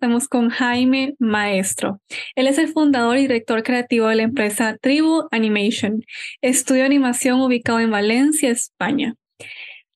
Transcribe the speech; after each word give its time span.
estamos 0.00 0.28
con 0.28 0.48
Jaime 0.48 1.14
Maestro. 1.18 2.00
Él 2.34 2.46
es 2.46 2.56
el 2.56 2.68
fundador 2.68 3.18
y 3.18 3.22
director 3.22 3.62
creativo 3.62 4.06
de 4.06 4.16
la 4.16 4.22
empresa 4.22 4.78
Tribu 4.80 5.28
Animation, 5.30 6.02
estudio 6.40 6.80
de 6.80 6.86
animación 6.86 7.38
ubicado 7.42 7.80
en 7.80 7.90
Valencia, 7.90 8.48
España. 8.48 9.14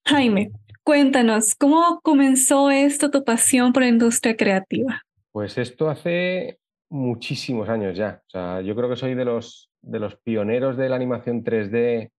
Jaime, 0.04 0.50
cuéntanos, 0.82 1.54
¿cómo 1.54 2.00
comenzó 2.02 2.70
esto, 2.70 3.10
tu 3.10 3.24
pasión 3.24 3.72
por 3.72 3.82
la 3.82 3.88
industria 3.88 4.36
creativa? 4.36 5.00
Pues 5.32 5.56
esto 5.56 5.88
hace 5.88 6.58
muchísimos 6.90 7.70
años 7.70 7.96
ya. 7.96 8.20
O 8.26 8.30
sea, 8.30 8.60
yo 8.60 8.76
creo 8.76 8.90
que 8.90 8.96
soy 8.96 9.14
de 9.14 9.24
los, 9.24 9.70
de 9.80 10.00
los 10.00 10.16
pioneros 10.16 10.76
de 10.76 10.90
la 10.90 10.96
animación 10.96 11.42
3D 11.42 12.10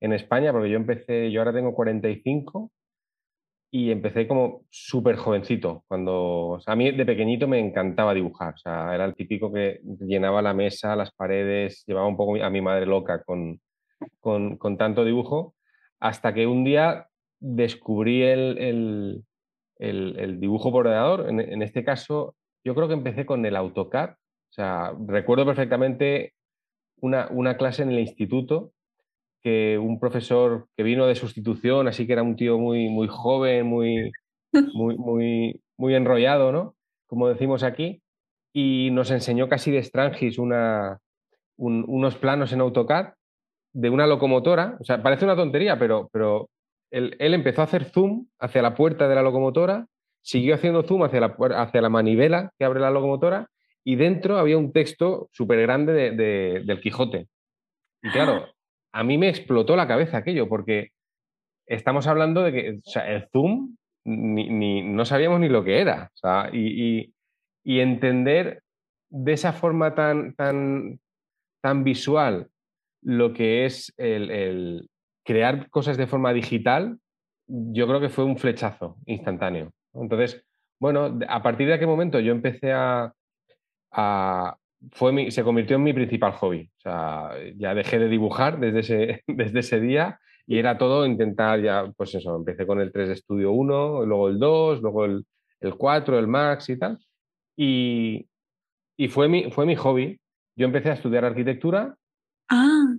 en 0.00 0.12
España, 0.12 0.50
porque 0.50 0.70
yo 0.70 0.76
empecé, 0.76 1.30
yo 1.30 1.40
ahora 1.40 1.52
tengo 1.52 1.72
45 1.72 2.72
y 3.70 3.90
empecé 3.90 4.26
como 4.26 4.64
súper 4.70 5.16
jovencito. 5.16 5.84
Cuando, 5.88 6.60
a 6.66 6.76
mí 6.76 6.90
de 6.92 7.04
pequeñito 7.04 7.46
me 7.46 7.58
encantaba 7.58 8.14
dibujar. 8.14 8.54
O 8.54 8.58
sea, 8.58 8.94
era 8.94 9.04
el 9.04 9.14
típico 9.14 9.52
que 9.52 9.80
llenaba 10.00 10.42
la 10.42 10.54
mesa, 10.54 10.96
las 10.96 11.12
paredes, 11.12 11.84
llevaba 11.86 12.06
un 12.06 12.16
poco 12.16 12.42
a 12.42 12.50
mi 12.50 12.60
madre 12.60 12.86
loca 12.86 13.22
con, 13.24 13.60
con, 14.20 14.78
tanto 14.78 15.04
dibujo, 15.04 15.54
hasta 16.00 16.32
que 16.32 16.46
un 16.46 16.64
día 16.64 17.08
descubrí 17.40 18.22
el, 18.22 19.24
el, 19.78 20.40
dibujo 20.40 20.72
por 20.72 20.86
ordenador. 20.86 21.28
En, 21.28 21.40
en, 21.40 21.62
este 21.62 21.84
caso, 21.84 22.36
yo 22.64 22.74
creo 22.74 22.88
que 22.88 22.94
empecé 22.94 23.26
con 23.26 23.44
el 23.44 23.56
AutoCAD. 23.56 24.10
O 24.10 24.52
sea, 24.52 24.94
recuerdo 25.06 25.44
perfectamente 25.44 26.32
una, 27.00 27.28
una 27.30 27.58
clase 27.58 27.82
en 27.82 27.90
el 27.90 27.98
instituto 27.98 28.72
que 29.42 29.78
un 29.78 30.00
profesor 30.00 30.66
que 30.76 30.82
vino 30.82 31.06
de 31.06 31.14
sustitución, 31.14 31.88
así 31.88 32.06
que 32.06 32.12
era 32.12 32.22
un 32.22 32.36
tío 32.36 32.58
muy, 32.58 32.88
muy 32.88 33.08
joven, 33.08 33.66
muy, 33.66 34.10
muy, 34.74 34.96
muy, 34.96 35.60
muy 35.76 35.94
enrollado, 35.94 36.52
¿no? 36.52 36.74
Como 37.06 37.28
decimos 37.28 37.62
aquí, 37.62 38.02
y 38.52 38.90
nos 38.92 39.10
enseñó 39.10 39.48
casi 39.48 39.70
de 39.70 39.82
Strangis 39.82 40.38
una, 40.38 40.98
unos 41.56 42.16
planos 42.16 42.52
en 42.52 42.60
AutoCAD 42.60 43.14
de 43.72 43.90
una 43.90 44.06
locomotora. 44.06 44.76
O 44.80 44.84
sea, 44.84 45.02
parece 45.02 45.24
una 45.24 45.36
tontería, 45.36 45.78
pero, 45.78 46.08
pero 46.12 46.48
él, 46.90 47.14
empezó 47.18 47.60
a 47.60 47.64
hacer 47.64 47.84
zoom 47.84 48.26
hacia 48.38 48.62
la 48.62 48.74
puerta 48.74 49.08
de 49.08 49.14
la 49.14 49.22
locomotora, 49.22 49.86
siguió 50.22 50.54
haciendo 50.54 50.82
zoom 50.82 51.04
hacia 51.04 51.20
la, 51.20 51.36
hacia 51.56 51.80
la 51.80 51.88
manivela 51.88 52.52
que 52.58 52.64
abre 52.64 52.80
la 52.80 52.90
locomotora 52.90 53.48
y 53.84 53.96
dentro 53.96 54.38
había 54.38 54.58
un 54.58 54.72
texto 54.72 55.28
súper 55.32 55.60
grande 55.62 55.92
de, 55.92 56.62
del 56.64 56.80
Quijote. 56.80 57.28
Y 58.02 58.10
claro, 58.10 58.46
a 58.92 59.04
mí 59.04 59.18
me 59.18 59.28
explotó 59.28 59.76
la 59.76 59.88
cabeza 59.88 60.18
aquello, 60.18 60.48
porque 60.48 60.90
estamos 61.66 62.06
hablando 62.06 62.42
de 62.42 62.52
que 62.52 62.68
el 62.68 63.28
Zoom 63.30 63.76
ni, 64.04 64.82
no 64.82 65.04
sabíamos 65.04 65.40
ni 65.40 65.48
lo 65.48 65.64
que 65.64 65.80
era. 65.80 66.10
y, 66.52 67.12
entender 67.64 68.62
de 69.10 69.32
esa 69.32 69.52
forma 69.52 69.94
tan, 69.94 70.34
tan, 70.34 70.98
tan 71.62 71.84
visual 71.84 72.48
lo 73.02 73.32
que 73.32 73.66
es 73.66 73.92
el, 73.96 74.88
crear 75.24 75.68
cosas 75.70 75.96
de 75.96 76.06
forma 76.06 76.32
digital, 76.32 76.98
yo 77.46 77.86
creo 77.86 78.00
que 78.00 78.08
fue 78.08 78.24
un 78.24 78.38
flechazo 78.38 78.96
instantáneo. 79.06 79.70
Entonces, 79.94 80.42
bueno, 80.80 81.18
a 81.28 81.42
partir 81.42 81.66
de 81.66 81.74
aquel 81.74 81.88
momento 81.88 82.20
yo 82.20 82.32
empecé 82.32 82.72
a, 82.72 83.12
fue 84.92 85.30
se 85.30 85.42
convirtió 85.42 85.76
en 85.76 85.82
mi 85.82 85.92
principal 85.92 86.32
hobby. 86.32 86.70
O 86.78 86.80
sea, 86.80 87.30
ya 87.56 87.74
dejé 87.74 87.98
de 87.98 88.08
dibujar 88.08 88.58
desde 88.58 88.80
ese, 88.80 89.22
desde 89.26 89.60
ese 89.60 89.80
día 89.80 90.20
y 90.46 90.58
era 90.58 90.78
todo 90.78 91.04
intentar 91.04 91.60
ya, 91.60 91.92
pues 91.96 92.14
eso, 92.14 92.34
empecé 92.36 92.66
con 92.66 92.80
el 92.80 92.90
3 92.90 93.10
de 93.10 93.16
Studio 93.16 93.52
1, 93.52 94.06
luego 94.06 94.28
el 94.28 94.38
2, 94.38 94.80
luego 94.80 95.04
el, 95.04 95.26
el 95.60 95.76
4, 95.76 96.18
el 96.18 96.26
Max 96.26 96.70
y 96.70 96.78
tal. 96.78 96.98
Y, 97.56 98.28
y, 98.96 99.08
fue, 99.08 99.28
mi, 99.28 99.50
fue 99.50 99.66
mi 99.66 99.76
hobby. 99.76 100.18
Yo 100.56 100.66
empecé 100.66 100.90
a 100.90 100.94
estudiar 100.94 101.24
arquitectura. 101.24 101.94
Ah. 102.48 102.94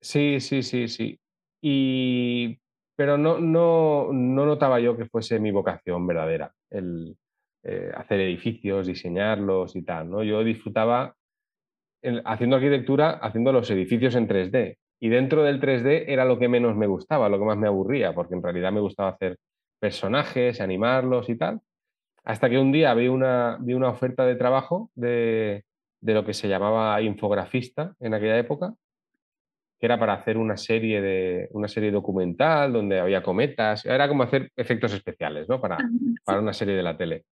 Sí, 0.00 0.38
sí, 0.40 0.62
sí, 0.62 0.88
sí. 0.88 1.18
Y, 1.62 2.58
pero 2.94 3.16
no, 3.16 3.38
no, 3.38 4.12
no 4.12 4.44
notaba 4.44 4.78
yo 4.78 4.96
que 4.96 5.06
fuese 5.06 5.40
mi 5.40 5.52
vocación 5.52 6.06
verdadera, 6.06 6.52
el, 6.70 7.16
eh, 7.68 7.90
hacer 7.96 8.20
edificios, 8.20 8.86
diseñarlos 8.86 9.74
y 9.74 9.82
tal. 9.82 10.08
¿no? 10.08 10.22
Yo 10.22 10.44
disfrutaba 10.44 11.16
haciendo 12.24 12.56
arquitectura, 12.56 13.10
haciendo 13.10 13.52
los 13.52 13.68
edificios 13.70 14.14
en 14.14 14.28
3D. 14.28 14.76
Y 15.00 15.08
dentro 15.08 15.42
del 15.42 15.60
3D 15.60 16.04
era 16.06 16.24
lo 16.24 16.38
que 16.38 16.48
menos 16.48 16.76
me 16.76 16.86
gustaba, 16.86 17.28
lo 17.28 17.40
que 17.40 17.44
más 17.44 17.58
me 17.58 17.66
aburría, 17.66 18.14
porque 18.14 18.34
en 18.34 18.42
realidad 18.42 18.70
me 18.70 18.78
gustaba 18.78 19.10
hacer 19.10 19.36
personajes, 19.80 20.60
animarlos 20.60 21.28
y 21.28 21.36
tal. 21.36 21.60
Hasta 22.22 22.48
que 22.48 22.58
un 22.58 22.70
día 22.70 22.94
vi 22.94 23.08
una, 23.08 23.58
vi 23.60 23.74
una 23.74 23.88
oferta 23.88 24.24
de 24.24 24.36
trabajo 24.36 24.90
de, 24.94 25.64
de 26.00 26.14
lo 26.14 26.24
que 26.24 26.34
se 26.34 26.48
llamaba 26.48 27.02
infografista 27.02 27.94
en 27.98 28.14
aquella 28.14 28.38
época, 28.38 28.74
que 29.80 29.86
era 29.86 29.98
para 29.98 30.14
hacer 30.14 30.38
una 30.38 30.56
serie, 30.56 31.02
de, 31.02 31.48
una 31.50 31.66
serie 31.66 31.90
documental 31.90 32.72
donde 32.72 33.00
había 33.00 33.24
cometas, 33.24 33.84
era 33.84 34.08
como 34.08 34.22
hacer 34.22 34.50
efectos 34.54 34.92
especiales 34.94 35.48
¿no? 35.48 35.60
para, 35.60 35.78
para 36.24 36.40
una 36.40 36.52
serie 36.52 36.76
de 36.76 36.82
la 36.84 36.96
tele. 36.96 37.24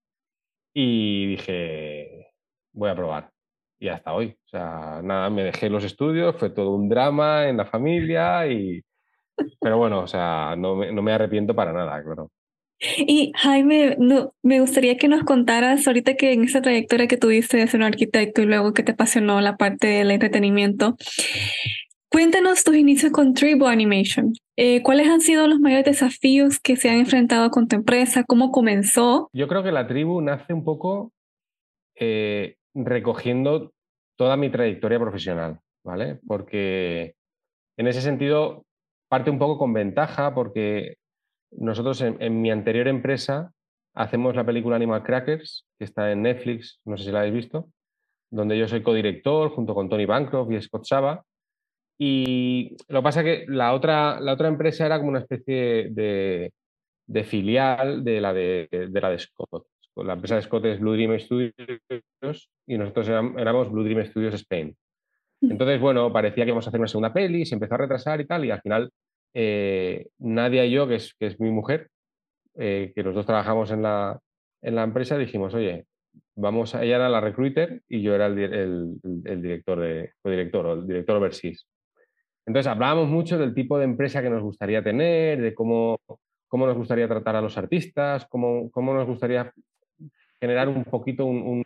Y 0.74 1.26
dije, 1.28 2.32
voy 2.72 2.90
a 2.90 2.96
probar. 2.96 3.30
Y 3.78 3.88
hasta 3.88 4.12
hoy. 4.12 4.36
O 4.46 4.48
sea, 4.48 5.00
nada, 5.02 5.30
me 5.30 5.44
dejé 5.44 5.70
los 5.70 5.84
estudios, 5.84 6.36
fue 6.36 6.50
todo 6.50 6.70
un 6.74 6.88
drama 6.88 7.48
en 7.48 7.56
la 7.56 7.66
familia 7.66 8.46
y... 8.46 8.82
Pero 9.60 9.78
bueno, 9.78 10.00
o 10.00 10.06
sea, 10.06 10.54
no 10.56 10.76
me, 10.76 10.92
no 10.92 11.02
me 11.02 11.12
arrepiento 11.12 11.54
para 11.54 11.72
nada, 11.72 12.02
claro. 12.02 12.30
Y 12.98 13.32
Jaime, 13.36 13.96
no, 13.98 14.34
me 14.42 14.60
gustaría 14.60 14.96
que 14.96 15.08
nos 15.08 15.24
contaras 15.24 15.86
ahorita 15.86 16.14
que 16.14 16.32
en 16.32 16.44
esa 16.44 16.60
trayectoria 16.60 17.06
que 17.06 17.16
tuviste 17.16 17.56
de 17.56 17.66
ser 17.66 17.80
un 17.80 17.86
arquitecto 17.86 18.42
y 18.42 18.46
luego 18.46 18.72
que 18.72 18.82
te 18.82 18.92
apasionó 18.92 19.40
la 19.40 19.56
parte 19.56 19.86
del 19.86 20.10
entretenimiento, 20.10 20.96
Cuéntanos 22.14 22.62
tus 22.62 22.76
inicios 22.76 23.10
con 23.10 23.34
Tribu 23.34 23.66
Animation. 23.66 24.34
Eh, 24.56 24.84
¿Cuáles 24.84 25.08
han 25.08 25.20
sido 25.20 25.48
los 25.48 25.58
mayores 25.58 25.84
desafíos 25.84 26.60
que 26.60 26.76
se 26.76 26.88
han 26.88 26.98
enfrentado 26.98 27.50
con 27.50 27.66
tu 27.66 27.74
empresa? 27.74 28.22
¿Cómo 28.22 28.52
comenzó? 28.52 29.28
Yo 29.32 29.48
creo 29.48 29.64
que 29.64 29.72
la 29.72 29.88
tribu 29.88 30.20
nace 30.20 30.52
un 30.52 30.62
poco 30.62 31.12
eh, 31.96 32.54
recogiendo 32.72 33.72
toda 34.16 34.36
mi 34.36 34.48
trayectoria 34.48 35.00
profesional, 35.00 35.58
¿vale? 35.82 36.20
Porque 36.24 37.16
en 37.76 37.88
ese 37.88 38.00
sentido 38.00 38.64
parte 39.08 39.30
un 39.30 39.40
poco 39.40 39.58
con 39.58 39.72
ventaja 39.72 40.36
porque 40.36 40.98
nosotros 41.50 42.00
en, 42.00 42.40
mi 42.40 42.52
anterior 42.52 42.86
empresa 42.86 43.50
hacemos 43.92 44.36
la 44.36 44.46
película 44.46 44.76
Animal 44.76 45.02
Crackers, 45.02 45.66
que 45.80 45.84
está 45.84 46.12
en 46.12 46.22
Netflix, 46.22 46.78
no 46.84 46.96
sé 46.96 47.06
si 47.06 47.10
la 47.10 47.22
habéis 47.22 47.34
visto, 47.34 47.70
donde 48.30 48.56
yo 48.56 48.68
soy 48.68 48.84
codirector 48.84 49.50
junto 49.50 49.74
con 49.74 49.88
Tony 49.88 50.06
Bancroft 50.06 50.52
y 50.52 50.62
Scott 50.62 50.84
Saba. 50.84 51.24
Y 51.98 52.76
lo 52.88 53.00
que 53.00 53.04
pasa 53.04 53.20
es 53.20 53.26
que 53.26 53.52
la 53.52 53.72
otra, 53.72 54.20
la 54.20 54.32
otra 54.32 54.48
empresa 54.48 54.86
era 54.86 54.98
como 54.98 55.10
una 55.10 55.20
especie 55.20 55.88
de, 55.90 56.52
de 57.06 57.24
filial 57.24 58.02
de 58.02 58.20
la 58.20 58.32
de, 58.32 58.68
de, 58.70 59.00
la 59.00 59.10
de 59.10 59.18
Scott. 59.18 59.66
La 59.96 60.14
empresa 60.14 60.36
de 60.36 60.42
Scott 60.42 60.64
es 60.64 60.80
Blue 60.80 60.94
Dream 60.94 61.18
Studios 61.20 61.52
y 62.66 62.78
nosotros 62.78 63.08
éramos 63.08 63.70
Blue 63.70 63.84
Dream 63.84 64.04
Studios 64.06 64.34
Spain. 64.34 64.76
Mm. 65.40 65.52
Entonces, 65.52 65.80
bueno, 65.80 66.12
parecía 66.12 66.44
que 66.44 66.48
íbamos 66.48 66.66
a 66.66 66.70
hacer 66.70 66.80
una 66.80 66.88
segunda 66.88 67.12
peli, 67.12 67.46
se 67.46 67.54
empezó 67.54 67.74
a 67.74 67.78
retrasar 67.78 68.20
y 68.20 68.26
tal, 68.26 68.44
y 68.44 68.50
al 68.50 68.60
final 68.60 68.90
eh, 69.34 70.08
Nadia 70.18 70.64
y 70.64 70.72
yo, 70.72 70.88
que 70.88 70.96
es, 70.96 71.14
que 71.14 71.26
es 71.26 71.38
mi 71.38 71.50
mujer, 71.50 71.90
eh, 72.56 72.92
que 72.94 73.02
los 73.02 73.14
dos 73.14 73.26
trabajamos 73.26 73.70
en 73.70 73.82
la, 73.82 74.18
en 74.62 74.74
la 74.74 74.82
empresa, 74.82 75.16
dijimos, 75.16 75.54
oye, 75.54 75.86
vamos, 76.34 76.74
a, 76.74 76.82
ella 76.84 76.96
era 76.96 77.08
la 77.08 77.20
recruiter 77.20 77.82
y 77.88 78.02
yo 78.02 78.14
era 78.14 78.26
el, 78.26 78.38
el, 78.38 78.94
el 79.24 79.42
director 79.42 79.80
de, 79.80 80.12
director 80.24 80.66
o 80.66 80.72
el 80.74 80.86
director 80.86 81.16
overseas. 81.16 81.66
Entonces 82.46 82.70
hablábamos 82.70 83.08
mucho 83.08 83.38
del 83.38 83.54
tipo 83.54 83.78
de 83.78 83.84
empresa 83.84 84.22
que 84.22 84.30
nos 84.30 84.42
gustaría 84.42 84.82
tener, 84.82 85.40
de 85.40 85.54
cómo, 85.54 85.98
cómo 86.46 86.66
nos 86.66 86.76
gustaría 86.76 87.08
tratar 87.08 87.36
a 87.36 87.40
los 87.40 87.56
artistas, 87.56 88.26
cómo, 88.26 88.70
cómo 88.70 88.92
nos 88.92 89.06
gustaría 89.06 89.52
generar 90.40 90.68
un 90.68 90.84
poquito 90.84 91.24
un, 91.24 91.64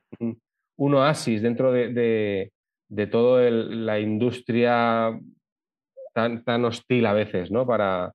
un, 0.76 0.94
oasis 0.94 1.42
dentro 1.42 1.72
de, 1.72 1.92
de, 1.92 2.52
de 2.88 3.06
toda 3.08 3.50
la 3.50 3.98
industria 3.98 5.18
tan, 6.14 6.44
tan, 6.44 6.64
hostil 6.64 7.06
a 7.06 7.12
veces 7.12 7.50
¿no? 7.50 7.66
para, 7.66 8.12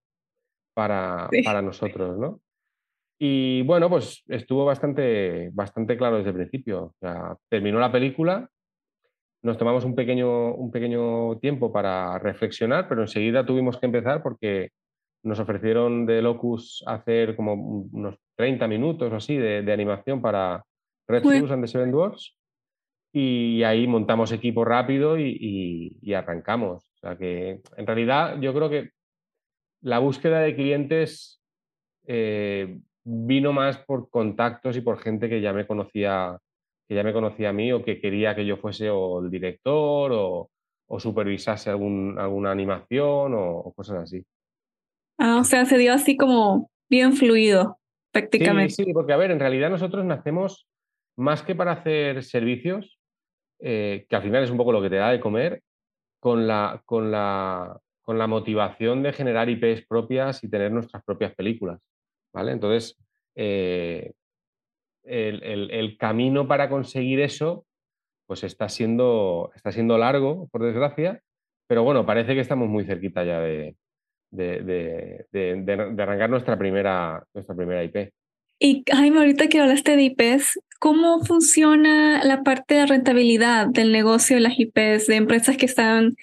para, 0.73 1.29
para 1.43 1.61
nosotros. 1.61 2.17
¿no? 2.17 2.39
Y 3.19 3.61
bueno, 3.63 3.89
pues 3.89 4.23
estuvo 4.27 4.63
bastante, 4.63 5.49
bastante 5.53 5.97
claro 5.97 6.17
desde 6.17 6.29
el 6.29 6.35
principio. 6.35 6.83
O 6.85 6.95
sea, 6.99 7.35
terminó 7.49 7.79
la 7.79 7.91
película 7.91 8.49
nos 9.43 9.57
tomamos 9.57 9.85
un 9.85 9.93
pequeño, 9.93 10.55
un 10.55 10.71
pequeño 10.71 11.37
tiempo 11.37 11.71
para 11.71 12.17
reflexionar, 12.17 12.87
pero 12.87 13.01
enseguida 13.01 13.45
tuvimos 13.45 13.77
que 13.77 13.85
empezar 13.85 14.23
porque 14.23 14.69
nos 15.23 15.39
ofrecieron 15.39 16.05
de 16.05 16.21
Locus 16.21 16.83
hacer 16.87 17.35
como 17.35 17.53
unos 17.53 18.17
30 18.35 18.67
minutos 18.67 19.11
o 19.11 19.15
así 19.15 19.37
de, 19.37 19.71
animación 19.71 20.21
para 20.21 20.63
Red 21.07 21.23
Shoes 21.23 21.51
and 21.51 21.63
the 21.63 21.67
Seven 21.67 21.91
Dwarfs. 21.91 22.35
Y 23.13 23.61
ahí 23.63 23.85
montamos 23.85 24.31
equipo 24.31 24.65
rápido 24.65 25.19
y, 25.19 26.13
arrancamos. 26.13 26.83
O 26.95 26.97
sea 26.99 27.17
que 27.17 27.61
en 27.77 27.87
realidad 27.87 28.39
yo 28.39 28.53
creo 28.53 28.69
que 28.69 28.89
la 29.81 29.99
búsqueda 29.99 30.39
de 30.39 30.55
clientes 30.55 31.41
eh, 32.07 32.79
vino 33.03 33.53
más 33.53 33.77
por 33.77 34.09
contactos 34.09 34.77
y 34.77 34.81
por 34.81 34.99
gente 34.99 35.29
que 35.29 35.41
ya 35.41 35.53
me 35.53 35.67
conocía, 35.67 36.37
que 36.87 36.95
ya 36.95 37.03
me 37.03 37.13
conocía 37.13 37.49
a 37.49 37.53
mí 37.53 37.71
o 37.71 37.83
que 37.83 37.99
quería 37.99 38.35
que 38.35 38.45
yo 38.45 38.57
fuese 38.57 38.89
o 38.89 39.23
el 39.23 39.29
director 39.29 40.11
o, 40.13 40.49
supervisase 40.99 41.71
algún, 41.71 42.19
alguna 42.19 42.51
animación 42.51 43.33
o, 43.35 43.73
cosas 43.75 44.03
así. 44.03 44.23
Ah, 45.17 45.39
o 45.39 45.43
sea, 45.43 45.65
se 45.65 45.79
dio 45.79 45.91
así 45.91 46.15
como 46.17 46.69
bien 46.87 47.13
fluido, 47.13 47.79
prácticamente. 48.11 48.73
Sí, 48.73 48.83
sí, 48.83 48.93
porque 48.93 49.13
a 49.13 49.17
ver, 49.17 49.31
en 49.31 49.39
realidad 49.39 49.71
nosotros 49.71 50.05
nacemos 50.05 50.67
más 51.17 51.41
que 51.41 51.55
para 51.55 51.71
hacer 51.71 52.23
servicios, 52.23 52.99
eh, 53.59 54.05
que 54.07 54.15
al 54.15 54.21
final 54.21 54.43
es 54.43 54.51
un 54.51 54.57
poco 54.57 54.71
lo 54.71 54.83
que 54.83 54.91
te 54.91 54.97
da 54.97 55.09
de 55.09 55.19
comer, 55.19 55.63
con 56.19 56.45
la, 56.45 56.81
con 56.85 57.09
la, 57.09 57.79
con 58.03 58.19
la 58.19 58.27
motivación 58.27 59.01
de 59.01 59.13
generar 59.13 59.49
IPs 59.49 59.87
propias 59.87 60.43
y 60.43 60.49
tener 60.49 60.71
nuestras 60.71 61.03
propias 61.03 61.33
películas. 61.33 61.89
¿vale? 62.33 62.51
Entonces, 62.51 62.97
eh, 63.35 64.11
el, 65.03 65.97
camino 65.97 66.47
para 66.47 66.69
conseguir 66.69 67.19
eso, 67.19 67.65
pues 68.25 68.43
está 68.43 68.69
siendo, 68.69 69.51
está 69.55 69.71
siendo 69.71 69.97
largo, 69.97 70.47
por 70.51 70.63
desgracia, 70.63 71.21
pero 71.67 71.83
bueno, 71.83 72.05
parece 72.05 72.33
que 72.33 72.41
estamos 72.41 72.69
muy 72.69 72.85
cerquita 72.85 73.23
ya 73.23 73.39
de, 73.39 73.75
de, 74.31 75.95
arrancar 75.99 76.29
nuestra 76.29 76.57
primera, 76.57 77.23
nuestra 77.33 77.55
primera 77.55 77.83
IP. 77.83 78.11
Y 78.59 78.83
Jaime, 78.89 79.19
ahorita 79.19 79.47
que 79.47 79.59
hablaste 79.59 79.95
de 79.95 80.03
IPs, 80.03 80.59
¿cómo 80.79 81.19
funciona 81.25 82.23
la 82.23 82.43
parte 82.43 82.75
de 82.75 82.85
rentabilidad 82.85 83.67
del 83.67 83.91
negocio 83.91 84.37
de 84.37 84.41
las 84.41 84.57
IPs 84.57 85.07
de 85.07 85.15
empresas 85.15 85.57
que 85.57 85.65
están 85.65 86.15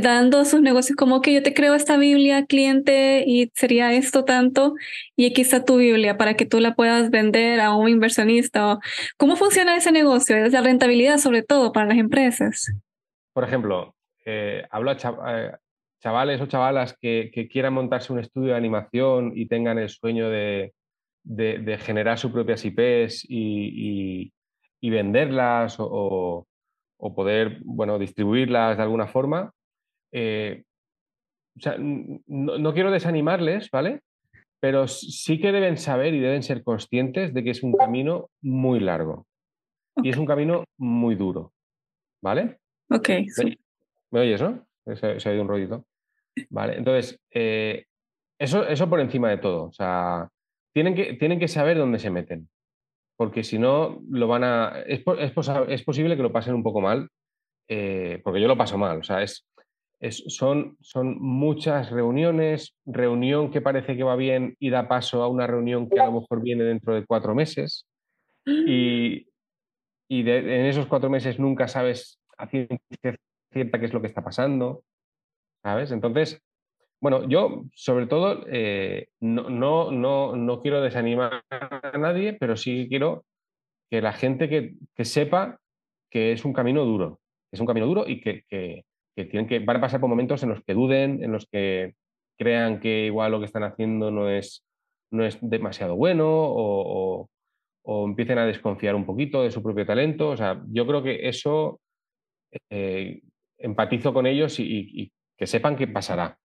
dando 0.00 0.44
sus 0.44 0.60
negocios 0.60 0.96
como 0.96 1.20
que 1.20 1.32
yo 1.32 1.42
te 1.42 1.54
creo 1.54 1.74
esta 1.74 1.96
Biblia, 1.96 2.46
cliente, 2.46 3.24
y 3.26 3.50
sería 3.54 3.92
esto 3.92 4.24
tanto, 4.24 4.74
y 5.16 5.26
aquí 5.26 5.42
está 5.42 5.64
tu 5.64 5.76
Biblia 5.76 6.16
para 6.16 6.34
que 6.34 6.46
tú 6.46 6.60
la 6.60 6.74
puedas 6.74 7.10
vender 7.10 7.60
a 7.60 7.74
un 7.74 7.88
inversionista. 7.88 8.78
¿Cómo 9.16 9.36
funciona 9.36 9.76
ese 9.76 9.92
negocio? 9.92 10.36
Es 10.36 10.52
la 10.52 10.62
rentabilidad 10.62 11.18
sobre 11.18 11.42
todo 11.42 11.72
para 11.72 11.86
las 11.86 11.98
empresas. 11.98 12.72
Por 13.32 13.44
ejemplo, 13.44 13.94
eh, 14.24 14.64
hablo 14.70 14.90
a 14.90 14.94
eh, 14.94 15.52
chavales 16.00 16.40
o 16.40 16.46
chavalas 16.46 16.96
que, 17.00 17.30
quieran 17.50 17.74
montarse 17.74 18.12
un 18.12 18.18
estudio 18.18 18.50
de 18.50 18.56
animación 18.56 19.32
y 19.34 19.46
tengan 19.46 19.78
el 19.78 19.88
sueño 19.88 20.28
de, 20.28 20.72
generar 21.78 22.18
sus 22.18 22.32
propias 22.32 22.64
IPs 22.64 23.26
y, 23.28 24.32
venderlas 24.82 25.76
o, 25.78 26.46
o, 26.96 27.14
poder 27.14 27.58
bueno, 27.64 27.98
distribuirlas 27.98 28.76
de 28.76 28.82
alguna 28.82 29.06
forma. 29.06 29.52
Eh, 30.12 30.64
o 31.56 31.60
sea, 31.60 31.76
no, 31.78 32.72
quiero 32.72 32.90
desanimarles, 32.90 33.70
¿vale? 33.70 34.00
Pero 34.60 34.86
sí 34.88 35.40
que 35.40 35.52
deben 35.52 35.76
saber 35.76 36.14
y 36.14 36.20
deben 36.20 36.42
ser 36.42 36.62
conscientes 36.62 37.34
de 37.34 37.44
que 37.44 37.50
es 37.50 37.62
un 37.62 37.72
camino 37.72 38.30
muy 38.42 38.80
largo 38.80 39.26
y 40.02 40.10
es 40.10 40.16
un 40.16 40.26
camino 40.26 40.64
muy 40.78 41.16
duro, 41.16 41.52
¿vale? 42.22 42.58
Ok. 42.90 43.08
¿Me, 44.10 44.20
oyes, 44.20 44.40
no? 44.40 44.66
Se, 44.94 45.28
ha 45.28 45.32
ido 45.32 45.42
un 45.42 45.48
rollito. 45.48 45.84
Vale, 46.50 46.76
entonces, 46.76 47.18
eh, 47.32 47.84
eso, 48.38 48.66
eso 48.66 48.88
por 48.88 49.00
encima 49.00 49.30
de 49.30 49.38
todo. 49.38 49.64
O 49.64 49.72
sea, 49.72 50.28
tienen 50.72 50.94
que, 50.94 51.14
tienen 51.14 51.40
que 51.40 51.48
saber 51.48 51.76
dónde 51.76 51.98
se 51.98 52.10
meten, 52.10 52.48
porque 53.16 53.42
si 53.42 53.58
no, 53.58 54.00
lo 54.08 54.28
van 54.28 54.44
a. 54.44 54.80
Es, 54.86 55.02
es, 55.18 55.82
posible 55.82 56.16
que 56.16 56.22
lo 56.22 56.32
pasen 56.32 56.54
un 56.54 56.62
poco 56.62 56.80
mal, 56.80 57.08
eh, 57.68 58.20
porque 58.22 58.40
yo 58.40 58.46
lo 58.46 58.56
paso 58.56 58.78
mal. 58.78 59.00
O 59.00 59.02
sea, 59.02 59.22
es, 59.22 59.47
son, 60.10 60.76
son 60.80 61.20
muchas 61.20 61.90
reuniones, 61.90 62.74
reunión 62.86 63.50
que 63.50 63.60
parece 63.60 63.96
que 63.96 64.04
va 64.04 64.16
bien 64.16 64.56
y 64.60 64.70
da 64.70 64.88
paso 64.88 65.22
a 65.22 65.28
una 65.28 65.46
reunión 65.46 65.88
que 65.88 66.00
a 66.00 66.06
lo 66.06 66.20
mejor 66.20 66.42
viene 66.42 66.64
dentro 66.64 66.94
de 66.94 67.04
cuatro 67.04 67.34
meses. 67.34 67.86
Y, 68.46 69.26
en 70.08 70.66
esos 70.66 70.86
cuatro 70.86 71.10
meses 71.10 71.38
nunca 71.38 71.68
sabes 71.68 72.18
a 72.38 72.46
ciencia 72.48 72.78
cierta 73.52 73.78
qué 73.78 73.86
es 73.86 73.92
lo 73.92 74.00
que 74.00 74.06
está 74.06 74.22
pasando, 74.22 74.84
¿sabes? 75.62 75.90
Entonces, 75.90 76.40
bueno, 77.00 77.28
yo 77.28 77.64
sobre 77.74 78.06
todo 78.06 78.44
eh, 78.48 79.08
no, 79.20 79.50
no, 79.50 79.90
no, 79.90 80.34
no, 80.36 80.62
quiero 80.62 80.80
desanimar 80.80 81.44
a 81.50 81.98
nadie, 81.98 82.34
pero 82.34 82.56
sí 82.56 82.86
quiero 82.88 83.24
que 83.90 84.00
la 84.00 84.12
gente 84.12 84.48
que, 84.48 84.74
que 84.94 85.04
sepa 85.04 85.58
que 86.10 86.32
es 86.32 86.44
un 86.44 86.52
camino 86.52 86.84
duro, 86.84 87.20
es 87.52 87.60
un 87.60 87.66
camino 87.66 87.86
duro 87.86 88.04
y 88.06 88.20
que, 88.20 88.44
que 88.48 88.84
que 89.18 89.24
tienen 89.24 89.48
que, 89.48 89.58
van 89.58 89.78
a 89.78 89.80
pasar 89.80 89.98
por 89.98 90.08
momentos 90.08 90.44
en 90.44 90.50
los 90.50 90.62
que 90.62 90.74
duden, 90.74 91.24
en 91.24 91.32
los 91.32 91.44
que 91.46 91.96
crean 92.38 92.78
que 92.78 93.06
igual 93.06 93.32
lo 93.32 93.40
que 93.40 93.46
están 93.46 93.64
haciendo 93.64 94.12
no 94.12 94.30
es, 94.30 94.64
no 95.10 95.24
es 95.24 95.38
demasiado 95.40 95.96
bueno 95.96 96.24
o, 96.30 97.28
empiecen 98.06 98.38
a 98.38 98.46
desconfiar 98.46 98.94
un 98.94 99.06
poquito 99.06 99.42
de 99.42 99.50
su 99.50 99.60
propio 99.60 99.84
talento. 99.84 100.28
O 100.28 100.36
sea, 100.36 100.62
yo 100.68 100.86
creo 100.86 101.02
que 101.02 101.26
eso 101.28 101.80
eh, 102.70 103.22
empatizo 103.56 104.12
con 104.12 104.26
ellos 104.26 104.60
y, 104.60 105.10
que 105.36 105.46
sepan 105.46 105.74
que 105.74 105.88
pasará, 105.88 106.38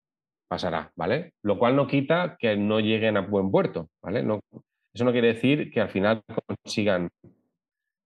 pasará, 0.48 0.92
¿vale? 0.96 1.34
Lo 1.44 1.60
cual 1.60 1.76
no 1.76 1.86
quita 1.86 2.38
que 2.40 2.56
no 2.56 2.80
lleguen 2.80 3.18
a 3.18 3.22
buen 3.22 3.52
puerto, 3.52 3.90
¿vale? 4.02 4.26
Eso 4.94 5.06
no 5.06 5.12
quiere 5.12 5.34
decir 5.34 5.70
que 5.70 5.82
al 5.82 5.90
final 5.90 6.24
consigan, 6.48 7.10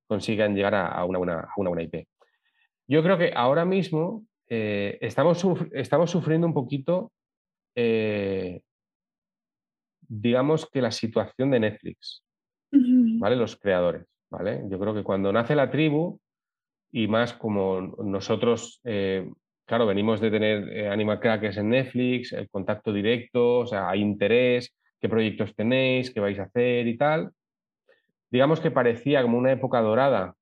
consigan 0.07 0.55
llegar 0.55 0.75
a, 0.75 1.05
una 1.05 1.19
buena, 1.19 1.39
a 1.41 1.53
una 1.55 1.69
buena 1.69 1.83
IP. 1.83 2.07
Yo 2.87 3.03
creo 3.03 3.17
que 3.17 3.31
ahora 3.35 3.63
mismo 3.63 4.25
eh, 4.49 4.97
estamos, 5.01 5.45
estamos 5.73 6.09
sufriendo 6.09 6.47
un 6.47 6.53
poquito, 6.53 7.11
eh, 7.75 8.61
digamos 10.07 10.69
que 10.69 10.81
la 10.81 10.91
situación 10.91 11.51
de 11.51 11.59
Netflix, 11.59 12.23
¿vale? 12.71 13.35
Los 13.35 13.57
creadores, 13.57 14.05
¿vale? 14.29 14.63
Yo 14.69 14.79
creo 14.79 14.93
que 14.93 15.03
cuando 15.03 15.33
nace 15.33 15.55
la 15.55 15.69
tribu, 15.69 16.19
y 16.91 17.07
más 17.07 17.33
como 17.33 17.81
nosotros, 17.81 18.79
eh, 18.85 19.29
claro, 19.65 19.85
venimos 19.85 20.21
de 20.21 20.31
tener 20.31 20.87
Animal 20.89 21.19
Crackers 21.19 21.57
en 21.57 21.69
Netflix, 21.69 22.31
el 22.31 22.49
contacto 22.49 22.93
directo, 22.93 23.59
o 23.59 23.65
sea, 23.65 23.89
hay 23.89 24.01
interés, 24.01 24.73
qué 25.01 25.09
proyectos 25.09 25.53
tenéis, 25.55 26.11
qué 26.11 26.21
vais 26.21 26.39
a 26.39 26.43
hacer 26.43 26.87
y 26.87 26.97
tal. 26.97 27.31
Digamos 28.31 28.61
que 28.61 28.71
parecía 28.71 29.21
como 29.21 29.37
una 29.37 29.51
época 29.51 29.81
dorada 29.81 30.33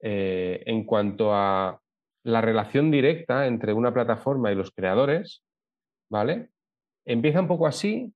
en 0.00 0.84
cuanto 0.84 1.34
a 1.34 1.80
la 2.24 2.40
relación 2.40 2.90
directa 2.90 3.46
entre 3.46 3.72
una 3.72 3.92
plataforma 3.92 4.52
y 4.52 4.54
los 4.54 4.70
creadores, 4.70 5.42
¿vale? 6.10 6.50
Empieza 7.04 7.40
un 7.40 7.48
poco 7.48 7.66
así, 7.66 8.12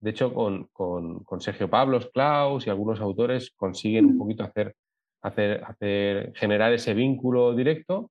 de 0.00 0.10
hecho 0.10 0.32
con, 0.34 0.68
con, 0.72 1.40
Sergio 1.40 1.68
Pablos, 1.68 2.10
Klaus 2.12 2.66
y 2.66 2.70
algunos 2.70 3.00
autores 3.00 3.50
consiguen 3.56 4.06
un 4.06 4.18
poquito 4.18 4.44
hacer, 4.44 4.74
hacer, 5.22 5.62
hacer 5.64 6.32
generar 6.34 6.72
ese 6.72 6.94
vínculo 6.94 7.54
directo, 7.54 8.10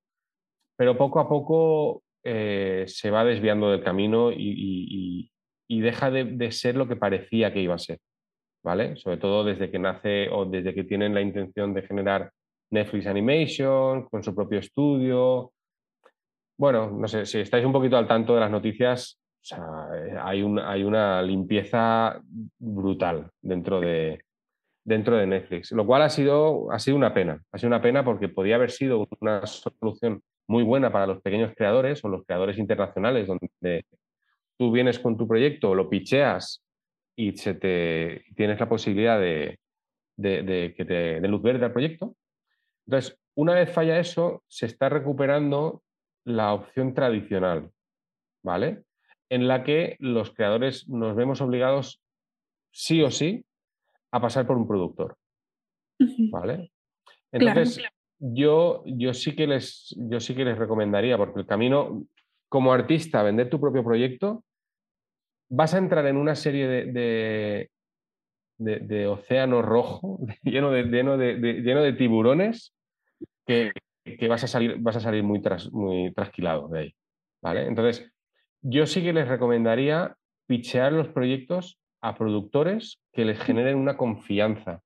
pero 0.77 0.98
poco 0.98 1.19
a 1.19 1.29
poco 1.29 2.03
eh, 2.24 2.86
se 2.88 3.12
va 3.12 3.24
desviando 3.24 3.72
del 3.72 3.84
camino 3.84 4.31
y, 4.31 5.29
deja 5.67 6.12
de, 6.12 6.25
de, 6.25 6.51
ser 6.51 6.75
lo 6.75 6.88
que 6.88 6.98
parecía 6.98 7.53
que 7.53 7.62
iba 7.62 7.75
a 7.75 7.79
ser, 7.79 8.00
¿vale? 8.63 8.98
Sobre 8.98 9.17
todo 9.17 9.43
desde 9.43 9.72
que 9.72 9.79
nace 9.79 10.29
o 10.29 10.46
desde 10.46 10.74
que 10.74 10.84
tienen 10.84 11.13
la 11.13 11.22
intención 11.22 11.74
de 11.74 11.84
generar 11.84 12.31
Netflix 12.72 13.06
Animation, 13.08 14.06
con 14.06 14.24
su 14.24 14.34
propio 14.34 14.60
estudio. 14.60 15.54
Bueno, 16.58 16.92
no 16.92 17.08
sé, 17.08 17.25
si 17.25 17.40
estáis 17.40 17.66
un 17.66 17.74
poquito 17.74 17.98
al 17.98 18.08
tanto 18.08 18.34
de 18.34 18.40
las 18.40 18.51
noticias, 18.51 19.20
hay, 20.22 20.44
hay 20.63 20.84
una 20.84 21.22
limpieza 21.22 22.22
brutal 22.60 23.30
dentro 23.42 23.80
de, 23.82 24.24
Netflix, 24.84 25.72
lo 25.72 25.86
cual 25.86 26.01
ha 26.01 26.10
sido, 26.10 26.72
ha 26.72 26.80
sido 26.80 26.98
una 26.98 27.13
pena. 27.13 27.42
Ha 27.51 27.58
sido 27.58 27.68
una 27.68 27.82
pena 27.82 28.04
porque 28.04 28.30
podía 28.30 28.56
haber 28.56 28.72
sido 28.72 29.08
una 29.20 29.46
solución 29.46 30.22
muy 30.48 30.63
buena 30.63 30.92
para 30.92 31.08
los 31.08 31.22
pequeños 31.22 31.54
creadores 31.56 32.04
o 32.04 32.10
los 32.10 32.25
creadores 32.25 32.58
internacionales, 32.58 33.28
donde 33.28 33.86
tú 34.58 34.72
vienes 34.72 35.00
con 35.00 35.18
tu 35.18 35.28
proyecto, 35.28 35.75
lo 35.75 35.90
picheas 35.90 36.63
y 37.16 37.38
se 37.38 37.54
te, 37.54 38.25
tienes 38.36 38.60
la 38.60 38.68
posibilidad 38.68 39.20
de, 39.20 39.60
de 40.18 40.74
que 40.75 40.86
te 40.86 41.22
den 41.22 41.32
luz 41.32 41.42
verde 41.42 41.66
al 41.66 41.74
proyecto. 41.74 42.16
Entonces, 42.88 43.17
una 43.35 43.55
vez 43.55 43.71
falla 43.71 44.00
eso, 44.00 44.43
se 44.47 44.65
está 44.65 44.89
recuperando 44.89 45.83
la 46.25 46.53
opción 46.53 46.93
tradicional, 46.93 47.71
¿vale? 48.43 48.83
En 49.29 49.47
la 49.47 49.63
que 49.63 49.95
los 50.00 50.33
creadores 50.33 50.88
nos 50.89 51.15
vemos 51.15 51.41
obligados 51.41 52.01
sí 52.71 53.01
o 53.01 53.11
sí 53.11 53.45
a 54.11 54.19
pasar 54.21 54.45
por 54.45 54.57
un 54.57 54.67
productor, 54.67 55.17
¿vale? 56.31 56.71
Entonces, 57.31 57.81
yo, 58.19 58.83
yo, 58.85 59.13
sí 59.13 59.35
que 59.35 59.47
les, 59.47 59.95
yo 59.97 60.19
sí 60.19 60.35
que 60.35 60.45
les 60.45 60.57
recomendaría, 60.57 61.17
porque 61.17 61.39
el 61.39 61.47
camino 61.47 62.05
como 62.50 62.73
artista, 62.73 63.23
vender 63.23 63.50
tu 63.50 63.59
propio 63.59 63.83
proyecto, 63.83 64.43
vas 65.50 65.73
a 65.73 65.77
entrar 65.77 66.05
en 66.05 66.17
una 66.17 66.35
serie 66.35 66.67
de, 66.67 66.85
de, 66.91 67.71
océano 69.08 69.62
rojo, 69.62 70.20
lleno 70.44 70.72
de, 70.72 70.84
lleno 70.84 71.18
de, 71.18 71.36
lleno 71.36 71.82
de 71.82 71.94
tiburones, 71.94 72.74
que, 73.46 73.72
vas, 74.27 74.44
a 74.44 74.48
salir, 74.48 74.77
vas 74.80 74.96
a 74.96 75.00
salir 75.00 75.24
muy, 75.24 75.41
muy 75.72 76.13
trasquilado 76.13 76.68
de 76.70 76.80
ahí. 76.80 76.96
¿vale? 77.41 77.68
Entonces, 77.68 78.12
yo 78.62 78.86
sí 78.86 79.01
que 79.01 79.13
les 79.13 79.27
recomendaría 79.27 80.15
pichear 80.48 80.94
los 80.94 81.08
proyectos 81.10 81.80
a 82.01 82.15
productores 82.15 83.00
que 83.13 83.25
les 83.25 83.39
generen 83.39 83.77
una 83.77 83.98
confianza, 83.98 84.82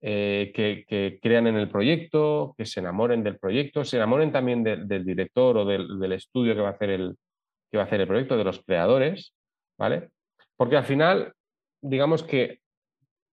eh, 0.00 0.52
que, 0.54 1.18
crean 1.20 1.46
en 1.46 1.56
el 1.56 1.68
proyecto, 1.68 2.54
que 2.56 2.66
se 2.66 2.80
enamoren 2.80 3.24
del 3.24 3.38
proyecto, 3.38 3.84
se 3.84 3.96
enamoren 3.96 4.32
también 4.32 4.62
del 4.62 5.04
director 5.04 5.56
o 5.56 5.64
del, 5.64 6.12
estudio 6.12 6.54
que 6.54 6.60
va, 6.60 6.68
a 6.68 6.72
hacer 6.72 6.90
el, 6.90 7.16
que 7.70 7.78
va 7.78 7.84
a 7.84 7.86
hacer 7.86 8.00
el 8.00 8.06
proyecto, 8.06 8.36
de 8.36 8.44
los 8.44 8.62
creadores, 8.64 9.34
¿vale? 9.78 10.10
Porque 10.56 10.76
al 10.76 10.84
final, 10.84 11.32
digamos 11.80 12.22
que 12.22 12.60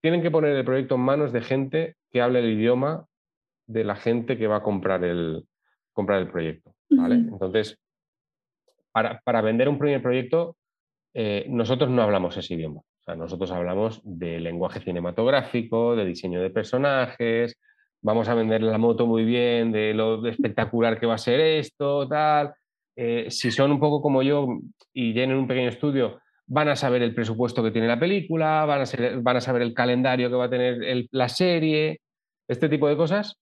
tienen 0.04 0.22
que 0.22 0.32
poner 0.32 0.54
el 0.54 0.66
proyecto 0.66 0.96
en 0.96 1.02
manos 1.02 1.32
de 1.32 1.42
gente 1.42 1.96
que 2.12 2.22
hable 2.22 2.40
el 2.40 2.52
idioma 2.52 3.06
de 3.68 3.86
la 3.86 3.96
gente 3.96 4.38
que 4.38 4.48
va 4.48 4.58
a 4.58 4.62
comprar 4.62 5.02
el, 5.06 5.46
comprar 5.94 6.20
el 6.22 6.30
proyecto, 6.30 6.76
¿vale? 6.90 7.16
Entonces, 7.16 7.80
para, 8.92 9.22
para, 9.22 9.42
vender 9.42 9.70
un 9.70 9.80
primer 9.80 10.02
proyecto, 10.02 10.58
eh, 11.14 11.46
nosotros 11.48 11.90
no 11.90 12.02
hablamos 12.02 12.36
ese 12.36 12.54
idioma. 12.54 12.82
O 12.82 13.04
sea, 13.06 13.16
nosotros 13.16 13.50
hablamos 13.52 14.02
de 14.04 14.42
lenguaje 14.42 14.82
cinematográfico, 14.82 15.96
de 15.96 16.06
diseño 16.06 16.42
de 16.42 16.50
personajes, 16.50 17.58
vamos 18.02 18.28
a 18.28 18.36
vender 18.36 18.62
la 18.62 18.78
moto 18.78 19.08
muy 19.08 19.24
bien, 19.24 19.72
de 19.72 19.94
lo 19.94 20.28
espectacular 20.28 21.00
que 21.00 21.06
va 21.06 21.16
a 21.16 21.18
ser 21.18 21.40
esto, 21.40 22.10
tal. 22.10 22.54
Eh, 22.98 23.28
si 23.30 23.52
son 23.52 23.72
un 23.72 23.80
poco 23.80 24.02
como 24.02 24.22
yo 24.22 24.60
y 24.92 25.14
llenen 25.14 25.38
un 25.38 25.48
pequeño 25.48 25.70
estudio, 25.70 26.20
van 26.46 26.70
a 26.70 26.76
saber 26.76 27.02
el 27.02 27.16
presupuesto 27.16 27.64
que 27.64 27.72
tiene 27.72 27.88
la 27.88 28.00
película, 28.00 28.66
van 28.66 28.82
a, 28.82 28.86
van 29.22 29.38
a 29.38 29.42
saber 29.42 29.62
el 29.62 29.74
calendario 29.74 30.30
que 30.30 30.36
va 30.36 30.46
a 30.46 30.50
tener 30.50 31.08
la 31.12 31.30
serie, 31.30 32.02
este 32.48 32.70
tipo 32.70 32.88
de 32.88 32.98
cosas. 32.98 33.38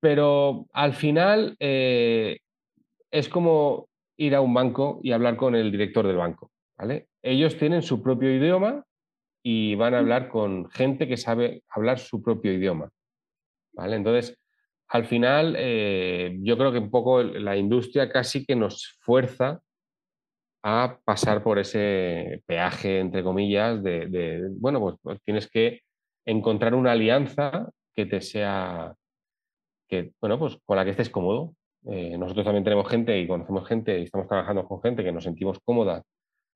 Pero 0.00 0.66
al 0.72 0.94
final 0.94 1.56
eh, 1.60 2.38
es 3.10 3.28
como 3.28 3.88
ir 4.16 4.34
a 4.34 4.40
un 4.40 4.54
banco 4.54 5.00
y 5.02 5.12
hablar 5.12 5.36
con 5.36 5.54
el 5.54 5.70
director 5.70 6.06
del 6.06 6.16
banco. 6.16 6.50
¿vale? 6.76 7.08
Ellos 7.22 7.56
tienen 7.56 7.82
su 7.82 8.02
propio 8.02 8.34
idioma 8.34 8.84
y 9.44 9.74
van 9.74 9.94
a 9.94 9.98
hablar 9.98 10.28
con 10.28 10.70
gente 10.70 11.06
que 11.06 11.16
sabe 11.16 11.62
hablar 11.68 11.98
su 11.98 12.22
propio 12.22 12.52
idioma. 12.52 12.90
¿vale? 13.72 13.96
Entonces, 13.96 14.36
al 14.88 15.06
final, 15.06 15.54
eh, 15.58 16.36
yo 16.40 16.58
creo 16.58 16.72
que 16.72 16.78
un 16.78 16.90
poco 16.90 17.22
la 17.22 17.56
industria 17.56 18.10
casi 18.10 18.44
que 18.44 18.56
nos 18.56 18.98
fuerza 19.00 19.60
a 20.62 20.98
pasar 21.04 21.42
por 21.42 21.58
ese 21.58 22.42
peaje, 22.46 23.00
entre 23.00 23.24
comillas, 23.24 23.82
de, 23.82 24.48
bueno, 24.58 24.80
pues, 24.80 24.96
pues, 25.02 25.22
tienes 25.22 25.50
que 25.50 25.80
encontrar 26.24 26.74
una 26.74 26.92
alianza 26.92 27.68
que 27.94 28.06
te 28.06 28.20
sea, 28.20 28.94
que, 29.88 30.12
bueno, 30.20 30.38
pues 30.38 30.56
con 30.64 30.76
la 30.76 30.84
que 30.84 30.90
estés 30.90 31.10
cómodo. 31.10 31.54
Eh, 31.90 32.16
nosotros 32.16 32.44
también 32.44 32.62
tenemos 32.62 32.88
gente 32.88 33.18
y 33.18 33.26
conocemos 33.26 33.66
gente 33.66 33.98
y 33.98 34.04
estamos 34.04 34.28
trabajando 34.28 34.64
con 34.68 34.80
gente 34.80 35.02
que 35.02 35.10
nos 35.10 35.24
sentimos 35.24 35.58
cómoda 35.64 36.02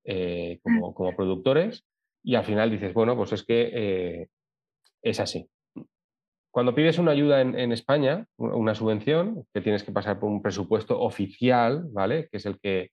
eh, 0.05 0.61
como, 0.63 0.95
como, 0.95 1.17
productores 1.17 1.85
y 2.23 2.37
al 2.37 2.45
final 2.45 2.71
dices, 2.71 2.95
bueno, 2.95 3.17
pues 3.17 3.33
es 3.33 3.45
que 3.45 3.71
eh, 3.73 4.29
es 5.03 5.21
así. 5.21 5.49
Cuando 6.53 6.75
pides 6.75 6.99
una 6.99 7.13
ayuda 7.13 7.43
en, 7.43 7.71
España, 7.71 8.25
una 8.39 8.75
subvención, 8.75 9.45
que 9.53 9.61
tienes 9.61 9.85
que 9.85 9.93
pasar 9.93 10.19
por 10.19 10.31
un 10.31 10.41
presupuesto 10.41 10.99
oficial, 10.99 11.85
¿vale? 11.93 12.29
Que 12.31 12.39
es 12.39 12.47
el 12.47 12.59
que, 12.59 12.93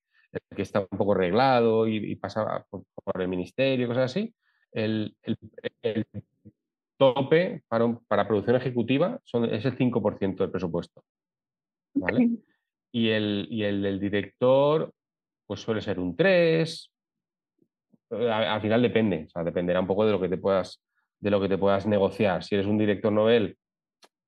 que 0.56 0.62
está 0.62 0.80
un 0.80 0.98
poco 0.98 1.13
reglado 1.13 1.88
y, 1.88 2.16
pasa 2.16 2.66
por, 2.70 3.22
el 3.22 3.28
ministerio, 3.28 3.88
cosas 3.88 4.12
así, 4.12 4.34
el, 4.72 5.16
el, 5.22 6.06
tope 6.98 7.63
para, 7.68 7.94
para, 8.08 8.28
producción 8.28 8.56
ejecutiva 8.56 9.20
son, 9.24 9.46
es 9.46 9.66
el 9.66 9.78
5% 9.78 10.38
del 10.38 10.52
presupuesto. 10.52 11.04
¿vale? 11.94 12.30
Y, 12.92 13.10
el, 13.10 13.48
y 13.50 13.63
el 13.63 13.82
del 13.82 14.00
director 14.00 14.92
pues 15.46 15.60
suele 15.60 15.82
ser 15.82 16.00
un 16.00 16.16
3, 16.16 16.92
al 18.10 18.62
final 18.62 18.82
depende, 18.82 19.25
o 19.28 19.30
sea, 19.30 19.44
dependerá 19.44 19.80
un 19.80 19.88
poco 19.88 20.06
de 20.06 20.12
lo 20.12 20.22
que 20.22 20.30
te 20.30 20.38
puedas 20.38 20.82
de 21.24 21.32
lo 21.32 21.40
que 21.40 21.48
te 21.48 21.58
puedas 21.58 21.88
negociar. 21.88 22.44
Si 22.44 22.54
eres 22.54 22.68
un 22.68 22.78
director 22.78 23.12
novel, 23.12 23.58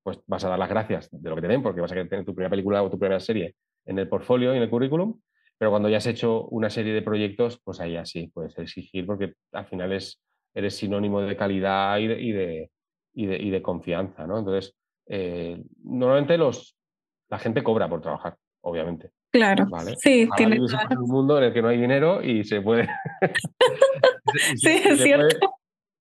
pues 0.01 0.17
vas 0.27 0.45
a 0.45 0.49
dar 0.49 0.57
las 0.57 0.69
gracias 0.69 1.09
de 1.11 1.29
lo 1.29 1.35
que 1.35 1.41
te 1.41 1.49
den, 1.49 1.61
porque 1.61 1.81
vas 1.81 1.91
a 1.91 1.95
tener 1.95 2.23
tu 2.23 2.33
primera 2.33 2.49
película 2.49 2.81
o 2.81 2.89
tu 2.89 2.97
primera 2.97 3.19
serie 3.19 3.55
en 3.85 3.99
el 3.99 4.07
portfolio 4.07 4.53
y 4.53 4.57
en 4.57 4.63
el 4.63 4.69
currículum. 4.69 5.19
Pero 5.57 5.71
cuando 5.71 5.89
ya 5.89 5.97
has 5.97 6.07
hecho 6.07 6.45
una 6.47 6.69
serie 6.69 6.93
de 6.93 7.01
proyectos, 7.01 7.61
pues 7.63 7.79
ahí 7.79 7.95
así 7.95 8.27
puedes 8.27 8.57
exigir, 8.57 9.05
porque 9.05 9.33
al 9.53 9.65
final 9.65 9.93
es, 9.93 10.21
eres 10.53 10.75
sinónimo 10.75 11.21
de 11.21 11.37
calidad 11.37 11.97
y 11.97 12.07
de, 12.07 12.21
y 12.21 12.31
de, 13.25 13.37
y 13.37 13.49
de, 13.49 13.61
confianza, 13.61 14.27
¿no? 14.27 14.37
Entonces, 14.39 14.75
eh, 15.07 15.61
normalmente 15.83 16.37
los, 16.37 16.75
la 17.29 17.39
gente 17.39 17.63
cobra 17.63 17.87
por 17.87 18.01
trabajar, 18.01 18.35
obviamente. 18.61 19.11
Claro, 19.31 19.67
sí, 19.97 20.29
tiene 20.37 20.59
un 20.59 21.09
mundo 21.09 21.37
en 21.37 21.45
el 21.45 21.53
que 21.53 21.61
no 21.61 21.67
hay 21.67 21.77
dinero 21.77 22.21
y 22.23 22.43
se 22.43 22.61
puede... 22.61 22.87
sí, 24.55 24.81
es 24.85 25.01
cierto. 25.01 25.55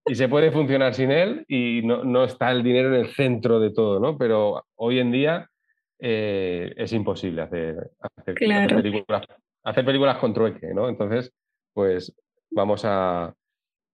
y 0.07 0.15
se 0.15 0.29
puede 0.29 0.51
funcionar 0.53 0.95
sin 0.95 1.11
él 1.11 1.45
y 1.49 1.83
no, 1.85 2.05
no, 2.05 2.25
está 2.25 2.51
el 2.51 2.63
dinero 2.63 2.95
en 2.95 3.01
el 3.01 3.09
centro 3.09 3.59
de 3.59 3.73
todo, 3.73 3.99
¿no? 3.99 4.17
Pero 4.17 4.65
hoy 4.77 5.01
en 5.01 5.11
día 5.11 5.51
eh, 5.99 6.73
es 6.77 6.93
imposible 6.93 7.43
hacer, 7.43 7.91
hacer, 8.01 8.35
películas, 8.35 9.27
hacer 9.64 9.85
películas 9.85 10.18
con 10.18 10.33
trueque, 10.33 10.73
¿no? 10.75 10.88
Entonces, 10.88 11.33
pues 11.73 12.14
vamos 12.50 12.83
a... 12.85 13.35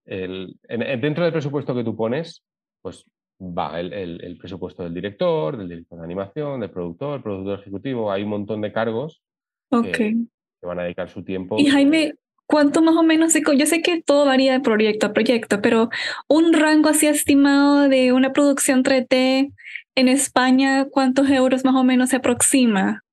El, 0.05 0.57
dentro 0.67 1.23
del 1.23 1.33
presupuesto 1.33 1.75
que 1.75 1.83
tú 1.83 1.95
pones, 1.95 2.43
pues 2.81 3.05
va 3.41 3.79
el, 3.79 3.93
el, 3.93 4.37
presupuesto 4.37 4.83
del 4.83 4.93
director, 4.93 5.57
del 5.57 5.69
director 5.69 5.97
de 5.99 6.05
animación, 6.05 6.59
del 6.59 6.69
productor, 6.69 7.17
el 7.17 7.23
productor 7.23 7.59
ejecutivo, 7.59 8.11
hay 8.11 8.23
un 8.23 8.29
montón 8.29 8.61
de 8.61 8.71
cargos 8.71 9.21
que, 9.69 10.15
van 10.61 10.79
a 10.79 10.83
dedicar 10.83 11.09
su 11.09 11.23
tiempo. 11.23 11.55
Y 11.57 11.67
Jaime, 11.67 12.15
¿cuánto 12.45 12.81
más 12.81 12.95
o 12.95 13.03
menos? 13.03 13.33
Yo 13.33 13.65
sé 13.65 13.81
que 13.81 14.01
todo 14.01 14.25
varía 14.25 14.53
de 14.53 14.59
proyecto 14.59 15.07
a 15.07 15.13
proyecto, 15.13 15.61
pero 15.61 15.89
un 16.27 16.53
rango 16.53 16.89
así 16.89 17.07
estimado 17.07 17.89
de 17.89 18.11
una 18.11 18.33
producción 18.33 18.83
3D 18.83 19.53
en 19.95 20.07
España, 20.07 20.85
¿cuántos 20.85 21.29
euros 21.29 21.65
más 21.65 21.75
o 21.75 21.83
menos 21.83 22.09
se 22.09 22.17
aproxima? 22.17 23.03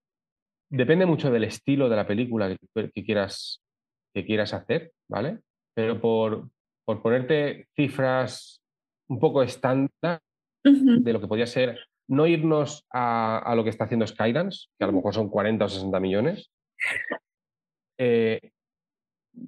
Depende 0.70 1.06
mucho 1.06 1.30
del 1.30 1.44
estilo 1.44 1.88
de 1.88 1.96
la 1.96 2.06
película 2.06 2.54
que, 2.74 3.04
quieras, 3.04 3.62
que 4.14 4.24
quieras 4.24 4.52
hacer, 4.52 4.92
¿vale? 5.08 5.40
Pero 5.74 6.00
por, 6.00 6.48
por 6.84 7.02
ponerte 7.02 7.68
cifras 7.74 8.60
un 9.08 9.18
poco 9.18 9.42
estándar 9.42 10.20
de 10.62 11.12
lo 11.12 11.20
que 11.20 11.28
podría 11.28 11.46
ser, 11.46 11.78
no 12.08 12.26
irnos 12.26 12.84
a, 12.92 13.38
a, 13.38 13.54
lo 13.54 13.64
que 13.64 13.70
está 13.70 13.84
haciendo 13.84 14.06
Skydance, 14.06 14.68
que 14.78 14.84
a 14.84 14.88
lo 14.88 14.92
mejor 14.92 15.14
son 15.14 15.30
40 15.30 15.64
o 15.64 15.68
60 15.68 16.00
millones, 16.00 16.50
eh, 17.98 18.50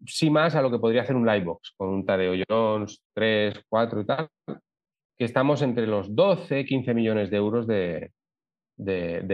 sí 0.07 0.31
más 0.31 0.55
a 0.55 0.63
lo 0.63 0.71
que 0.71 0.79
podría 0.79 1.03
hacer 1.03 1.17
un 1.17 1.27
Livebox, 1.27 1.75
con 1.77 1.89
un 1.89 2.05
Tadeo 2.05 2.35
Jones, 2.49 3.03
3, 3.15 3.65
4 3.69 4.01
y 4.01 4.07
tal, 4.07 4.29
que 5.19 5.25
estamos 5.25 5.63
entre 5.63 5.87
los 5.87 6.15
12, 6.15 6.65
15 6.65 6.95
millones 6.95 7.31
de 7.31 7.37
euros 7.37 7.67
de, 7.67 8.13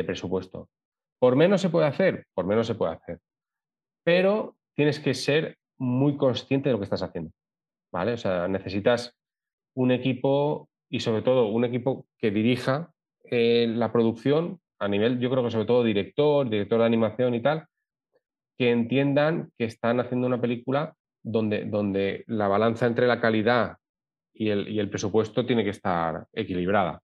presupuesto. 0.06 0.68
¿Por 1.18 1.36
menos 1.36 1.60
se 1.60 1.70
puede 1.70 1.86
hacer? 1.86 2.26
Por 2.34 2.46
menos 2.46 2.66
se 2.66 2.74
puede 2.74 2.92
hacer. 2.92 3.18
Pero 4.04 4.56
tienes 4.74 5.00
que 5.00 5.14
ser 5.14 5.56
muy 5.78 6.16
consciente 6.16 6.68
de 6.68 6.74
lo 6.74 6.78
que 6.78 6.84
estás 6.84 7.02
haciendo. 7.02 7.32
¿Vale? 7.92 8.12
O 8.12 8.16
sea, 8.16 8.48
necesitas 8.48 9.16
un 9.74 9.90
equipo 9.90 10.68
y 10.88 11.00
sobre 11.00 11.22
todo 11.22 11.48
un 11.48 11.64
equipo 11.64 12.06
que 12.18 12.30
dirija 12.30 12.92
eh, 13.24 13.66
la 13.68 13.92
producción 13.92 14.60
a 14.78 14.88
nivel, 14.88 15.18
yo 15.18 15.30
creo 15.30 15.42
que 15.42 15.50
sobre 15.50 15.66
todo 15.66 15.82
director, 15.82 16.48
director 16.48 16.80
de 16.80 16.86
animación 16.86 17.34
y 17.34 17.42
tal, 17.42 17.66
que 18.58 18.70
entiendan 18.70 19.50
que 19.56 19.64
están 19.64 20.00
haciendo 20.00 20.26
una 20.26 20.40
película 20.40 20.94
donde, 21.22 21.64
donde 21.64 22.24
la 22.26 22.48
balanza 22.48 22.86
entre 22.86 23.06
la 23.06 23.20
calidad 23.20 23.76
y 24.32 24.50
el, 24.50 24.90
presupuesto 24.90 25.46
tiene 25.46 25.64
que 25.64 25.70
estar 25.70 26.26
equilibrada. 26.32 27.00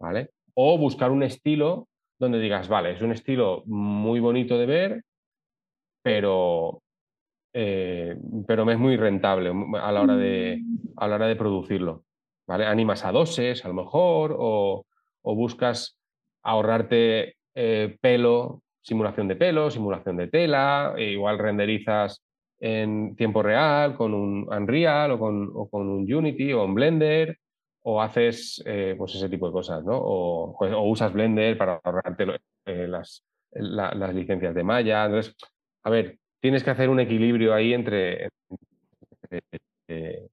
¿vale? 0.00 0.30
O 0.54 0.76
buscar 0.78 1.10
un 1.10 1.22
estilo 1.22 1.88
donde 2.18 2.38
digas, 2.38 2.68
vale, 2.68 2.92
es 2.92 3.02
un 3.02 3.12
estilo 3.12 3.62
muy 3.66 4.20
bonito 4.20 4.58
de 4.58 4.66
ver, 4.66 5.04
pero, 6.02 6.82
eh, 7.52 8.16
pero 8.46 8.64
me 8.64 8.74
es 8.74 8.78
muy 8.78 8.96
rentable 8.96 9.52
a 9.80 9.92
la 9.92 10.02
hora 10.02 10.16
de, 10.16 10.62
a 10.96 11.08
la 11.08 11.16
hora 11.16 11.26
de 11.26 11.36
producirlo. 11.36 12.04
¿vale? 12.46 12.66
Animas 12.66 13.04
a 13.04 13.12
doses, 13.12 13.64
a 13.64 13.68
lo 13.68 13.74
mejor, 13.74 14.36
o, 14.38 14.84
buscas 15.22 15.98
ahorrarte 16.42 17.36
eh, 17.54 17.96
pelo, 18.00 18.62
simulación 18.80 19.26
de 19.26 19.34
pelo, 19.36 19.70
simulación 19.70 20.16
de 20.16 20.28
tela, 20.28 20.94
e 20.96 21.10
igual 21.10 21.38
renderizas 21.38 22.22
en 22.60 23.16
tiempo 23.16 23.42
real 23.42 23.96
con 23.96 24.14
un 24.14 24.48
Unreal 24.48 25.10
o 25.10 25.18
con, 25.18 25.68
con 25.68 25.88
un 25.88 26.12
Unity 26.12 26.52
o 26.52 26.64
un 26.64 26.74
Blender 26.74 27.38
o 27.88 28.02
haces 28.02 28.60
eh, 28.66 28.96
pues 28.98 29.14
ese 29.14 29.28
tipo 29.28 29.46
de 29.46 29.52
cosas, 29.52 29.84
¿no? 29.84 29.96
O, 29.96 30.56
pues, 30.58 30.72
usas 30.76 31.12
Blender 31.12 31.56
para 31.56 31.80
ahorrarte 31.84 32.26
eh, 32.64 32.88
las, 32.88 33.24
las, 33.52 34.12
licencias 34.12 34.52
de 34.56 34.64
Maya. 34.64 35.04
Entonces, 35.04 35.36
a 35.84 35.90
ver, 35.90 36.18
tienes 36.40 36.64
que 36.64 36.70
hacer 36.70 36.88
un 36.88 36.98
equilibrio 36.98 37.54
ahí 37.54 37.72
entre, 37.72 38.28
entre, 39.30 40.28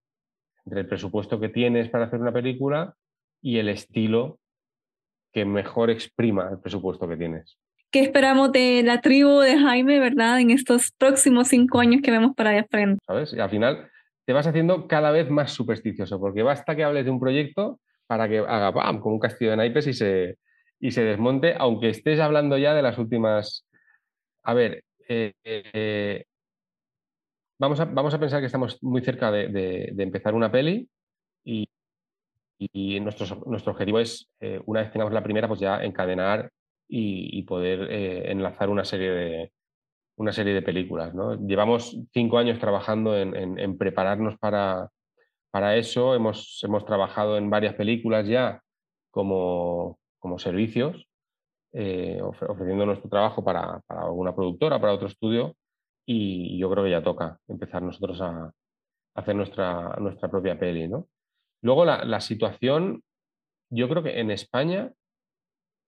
el 0.66 0.88
presupuesto 0.88 1.40
que 1.40 1.50
tienes 1.50 1.90
para 1.90 2.06
hacer 2.06 2.20
una 2.20 2.32
película 2.32 2.96
y 3.40 3.60
el 3.60 3.70
estilo 3.70 4.40
que 5.32 5.46
mejor 5.46 5.92
exprima 5.92 6.50
el 6.50 6.60
presupuesto 6.60 7.08
que 7.08 7.18
tienes. 7.18 7.60
¿Qué 7.92 8.00
esperamos 8.00 8.52
de 8.52 8.82
la 8.84 9.00
tribu 9.00 9.42
de 9.42 9.60
Jaime, 9.60 10.00
verdad, 10.00 10.40
en 10.40 10.50
estos 10.50 10.92
próximos 10.98 11.50
cinco 11.50 11.80
años 11.80 12.02
que 12.02 12.10
vemos 12.10 12.36
para 12.36 12.50
allá 12.50 12.66
frente? 12.68 12.98
¿Sabes? 13.06 13.32
Y 13.32 13.40
al 13.40 13.52
final, 13.52 13.92
te 14.26 14.34
vas 14.34 14.48
haciendo 14.48 14.88
cada 14.88 15.12
vez 15.12 15.30
más 15.30 15.52
supersticioso, 15.52 16.20
porque 16.20 16.44
basta 16.44 16.76
que 16.76 16.84
hables 16.84 17.06
de 17.06 17.12
un 17.12 17.20
proyecto 17.20 17.80
para 18.08 18.28
que 18.30 18.40
haga 18.40 18.74
¡pam! 18.74 19.00
como 19.00 19.16
un 19.16 19.20
castillo 19.20 19.52
de 19.52 19.58
naipes 19.58 19.88
y 19.88 19.94
se, 19.94 20.38
y 20.80 20.92
se 20.92 21.04
desmonte, 21.04 21.56
aunque 21.58 21.90
estés 21.90 22.20
hablando 22.20 22.58
ya 22.58 22.74
de 22.74 22.82
las 22.82 22.98
últimas... 22.98 23.68
A 24.44 24.54
ver, 24.54 24.84
eh, 25.08 25.34
eh, 25.44 26.26
vamos, 27.60 27.80
a, 27.80 27.86
vamos 27.86 28.14
a 28.14 28.20
pensar 28.20 28.40
que 28.40 28.48
estamos 28.48 28.82
muy 28.82 29.02
cerca 29.02 29.32
de, 29.32 29.94
empezar 29.98 30.34
una 30.34 30.52
peli 30.52 30.90
y, 31.44 31.68
y 32.60 33.00
nuestro, 33.00 33.42
nuestro 33.46 33.72
objetivo 33.72 34.00
es, 34.00 34.30
eh, 34.40 34.62
una 34.66 34.82
vez 34.82 34.92
tengamos 34.92 35.14
la 35.14 35.24
primera, 35.24 35.48
pues 35.48 35.60
ya 35.60 35.84
encadenar 35.84 36.52
y, 36.88 37.42
poder 37.44 37.92
enlazar 38.30 38.70
una 38.70 38.86
serie 38.86 39.10
de, 39.10 39.52
una 40.18 40.32
serie 40.32 40.54
de 40.54 40.62
películas. 40.62 41.14
¿no? 41.14 41.36
Llevamos 41.46 41.98
cinco 42.12 42.38
años 42.38 42.60
trabajando 42.60 43.18
en, 43.18 43.78
prepararnos 43.78 44.38
para, 44.38 44.90
para 45.52 45.76
eso. 45.76 46.16
Hemos, 46.16 46.60
hemos, 46.64 46.86
trabajado 46.86 47.38
en 47.38 47.50
varias 47.50 47.76
películas 47.76 48.28
ya 48.28 48.62
como, 49.12 50.00
como 50.20 50.40
servicios, 50.40 51.08
eh, 51.74 52.22
ofreciendo 52.22 52.86
nuestro 52.86 53.10
trabajo 53.10 53.44
para, 53.44 53.82
para, 53.88 54.04
alguna 54.04 54.36
productora, 54.36 54.80
para 54.80 54.94
otro 54.94 55.08
estudio. 55.08 55.56
Y 56.06 56.58
yo 56.60 56.70
creo 56.70 56.84
que 56.84 56.92
ya 56.92 57.04
toca 57.04 57.40
empezar 57.48 57.82
nosotros 57.82 58.22
a, 58.22 58.52
hacer 59.16 59.36
nuestra, 59.36 59.96
nuestra 60.00 60.30
propia 60.30 60.58
peli. 60.58 60.88
¿no? 60.88 61.08
Luego 61.62 61.86
la, 61.86 62.04
la 62.04 62.20
situación, 62.20 63.04
yo 63.72 63.88
creo 63.88 64.04
que 64.04 64.20
en 64.20 64.32
España 64.32 64.92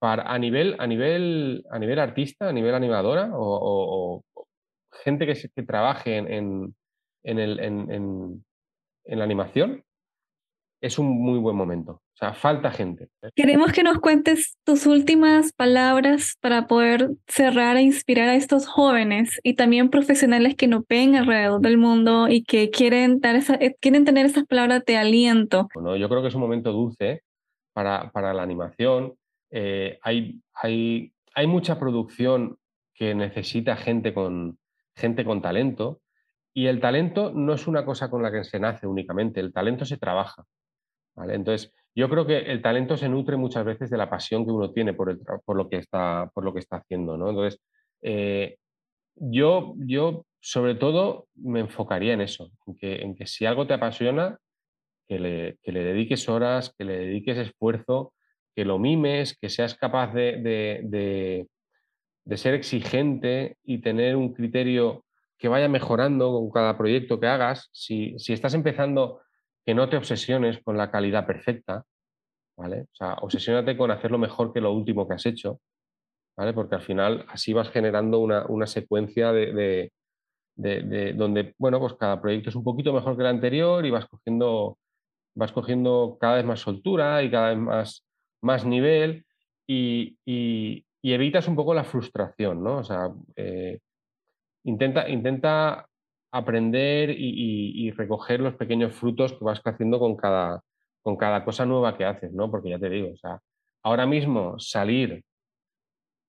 a, 0.05 0.37
nivel, 0.39 0.75
a, 0.79 0.87
nivel, 0.87 1.65
a 1.69 1.79
nivel 1.79 1.99
artista, 1.99 2.49
a 2.49 2.53
nivel 2.53 2.75
animadora 2.75 3.29
o, 3.33 4.23
gente 5.03 5.25
que, 5.25 5.33
que, 5.53 5.63
trabaje 5.63 6.17
en, 6.17 6.73
en, 7.23 7.39
el, 7.39 7.59
en, 7.59 8.43
la 9.05 9.23
animación, 9.23 9.83
es 10.81 10.99
un 10.99 11.07
muy 11.07 11.39
buen 11.39 11.55
momento. 11.55 11.91
O 11.93 12.17
sea, 12.17 12.33
falta 12.33 12.71
gente. 12.71 13.09
Queremos 13.35 13.73
que 13.73 13.83
nos 13.83 13.99
cuentes 13.99 14.57
tus 14.63 14.85
últimas 14.85 15.51
palabras 15.51 16.37
para 16.39 16.65
poder 16.65 17.09
cerrar 17.27 17.75
e 17.75 17.81
inspirar 17.81 18.29
a 18.29 18.35
estos 18.35 18.67
jóvenes 18.67 19.39
y 19.43 19.55
también 19.55 19.89
profesionales 19.89 20.55
que 20.55 20.67
nos 20.67 20.83
ven 20.87 21.15
alrededor 21.15 21.59
del 21.59 21.77
mundo 21.77 22.29
y 22.29 22.43
que 22.43 22.69
quieren, 22.69 23.19
dar 23.19 23.35
esa, 23.35 23.55
eh, 23.55 23.75
quieren 23.81 24.05
tener 24.05 24.25
esas 24.25 24.45
palabras 24.45 24.83
de 24.85 24.95
aliento. 24.95 25.67
Bueno, 25.73 25.97
yo 25.97 26.07
creo 26.07 26.21
que 26.21 26.29
es 26.29 26.35
un 26.35 26.41
momento 26.41 26.71
dulce 26.71 27.21
para, 27.73 28.09
para 28.11 28.33
la 28.33 28.43
animación. 28.43 29.13
Eh, 29.57 29.99
hay, 30.01 30.41
hay, 30.53 31.13
hay, 31.33 31.47
mucha 31.47 31.79
producción 31.79 32.57
que 32.93 33.15
necesita 33.15 33.77
gente 33.77 34.13
con, 34.13 34.59
gente 34.97 35.23
con 35.23 35.41
talento 35.41 36.01
y 36.53 36.67
el 36.67 36.81
talento 36.81 37.31
no 37.31 37.53
es 37.53 37.65
una 37.65 37.85
cosa 37.85 38.09
con 38.09 38.21
la 38.21 38.33
que 38.33 38.43
se 38.43 38.59
nace 38.59 38.85
únicamente, 38.85 39.39
el 39.39 39.53
talento 39.53 39.85
se 39.85 39.95
trabaja. 39.95 40.43
¿vale? 41.15 41.35
Entonces, 41.35 41.73
yo 41.95 42.09
creo 42.09 42.25
que 42.25 42.39
el 42.39 42.61
talento 42.61 42.97
se 42.97 43.07
nutre 43.07 43.37
muchas 43.37 43.63
veces 43.63 43.89
de 43.89 43.95
la 43.95 44.09
pasión 44.09 44.43
que 44.45 44.51
uno 44.51 44.71
tiene 44.73 44.93
por, 44.93 45.09
el, 45.09 45.19
por, 45.19 45.55
lo, 45.55 45.69
que 45.69 45.77
está, 45.77 46.29
por 46.33 46.43
lo 46.43 46.53
que 46.53 46.59
está 46.59 46.75
haciendo. 46.75 47.15
¿no? 47.15 47.29
Entonces, 47.29 47.61
eh, 48.01 48.57
yo, 49.15 49.73
yo 49.77 50.25
sobre 50.41 50.75
todo 50.75 51.29
me 51.35 51.61
enfocaría 51.61 52.11
en 52.11 52.19
eso, 52.19 52.51
en 52.67 52.75
que, 52.75 52.95
en 52.97 53.15
que 53.15 53.25
si 53.25 53.45
algo 53.45 53.67
te 53.67 53.73
apasiona, 53.73 54.37
que 55.07 55.17
le, 55.17 55.57
que 55.63 55.71
le 55.71 55.81
dediques 55.81 56.27
horas, 56.27 56.75
que 56.77 56.83
le 56.83 56.97
dediques 56.97 57.37
esfuerzo, 57.37 58.11
que 58.55 58.65
lo 58.65 58.79
mimes, 58.79 59.37
que 59.37 59.49
seas 59.49 59.75
capaz 59.75 60.13
de, 60.13 61.47
ser 62.35 62.53
exigente 62.53 63.57
y 63.63 63.79
tener 63.79 64.15
un 64.15 64.33
criterio 64.33 65.03
que 65.37 65.49
vaya 65.49 65.67
mejorando 65.67 66.31
con 66.31 66.49
cada 66.49 66.77
proyecto 66.77 67.19
que 67.19 67.27
hagas. 67.27 67.69
Si, 67.73 68.15
estás 68.29 68.53
empezando, 68.53 69.21
que 69.65 69.73
no 69.73 69.89
te 69.89 69.97
obsesiones 69.97 70.61
con 70.63 70.77
la 70.77 70.89
calidad 70.89 71.27
perfecta, 71.27 71.83
¿vale? 72.57 72.83
O 72.83 72.95
sea, 72.95 73.15
obsesiónate 73.15 73.75
con 73.75 73.91
hacer 73.91 74.11
lo 74.11 74.17
mejor 74.17 74.53
que 74.53 74.61
lo 74.61 74.71
último 74.71 75.07
que 75.07 75.15
has 75.15 75.25
hecho, 75.25 75.59
¿vale? 76.37 76.53
Porque 76.53 76.75
al 76.75 76.81
final 76.81 77.25
así 77.27 77.51
vas 77.51 77.69
generando 77.69 78.19
una, 78.19 78.45
una 78.47 78.67
secuencia 78.67 79.33
de, 79.33 79.91
de, 80.55 81.13
donde, 81.13 81.53
bueno, 81.57 81.79
pues 81.79 81.95
cada 81.95 82.21
proyecto 82.21 82.49
es 82.49 82.55
un 82.55 82.63
poquito 82.63 82.93
mejor 82.93 83.17
que 83.17 83.23
el 83.23 83.27
anterior 83.27 83.85
y 83.85 83.91
vas 83.91 84.05
cogiendo, 84.05 84.77
vas 85.35 85.51
cogiendo 85.51 86.17
cada 86.19 86.35
vez 86.35 86.45
más 86.45 86.61
soltura 86.61 87.21
y 87.21 87.29
cada 87.29 87.49
vez 87.49 87.57
más 87.57 88.04
más 88.45 88.63
nivel 88.63 89.25
y, 89.67 90.17
evitas 91.01 91.47
un 91.47 91.55
poco 91.55 91.73
la 91.73 91.83
frustración, 91.83 92.63
¿no? 92.63 92.77
O 92.77 92.83
sea, 92.83 93.09
eh, 93.35 93.79
intenta, 94.63 95.09
intenta 95.09 95.87
aprender 96.31 97.09
y, 97.09 97.91
recoger 97.91 98.39
los 98.39 98.55
pequeños 98.55 98.93
frutos 98.93 99.33
que 99.33 99.43
vas 99.43 99.61
haciendo 99.63 99.99
con 99.99 100.15
cada, 100.15 100.61
con 101.01 101.15
cada 101.15 101.43
cosa 101.43 101.65
nueva 101.65 101.97
que 101.97 102.05
haces, 102.05 102.31
¿no? 102.33 102.49
Porque 102.51 102.69
ya 102.69 102.79
te 102.79 102.89
digo, 102.89 103.11
o 103.13 103.17
sea, 103.17 103.39
ahora 103.83 104.05
mismo 104.05 104.59
salir 104.59 105.23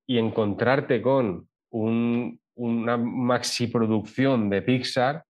y 0.07 0.17
encontrarte 0.17 1.01
con 1.01 1.47
una 1.69 2.97
maxi 2.97 3.67
producción 3.67 4.49
de 4.49 4.61
Pixar 4.61 5.23